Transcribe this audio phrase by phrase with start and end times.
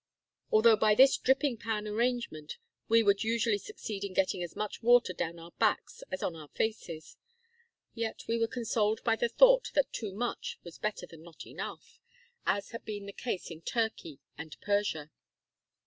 [0.49, 2.57] Although by this dripping pan arrangement
[2.87, 6.47] we would usually succeed in getting as much water down our backs as on our
[6.47, 7.17] faces,
[7.93, 11.99] yet we were consoled by the thought that too much was better than not enough,
[12.47, 15.11] as had been the case in Turkey and Persia.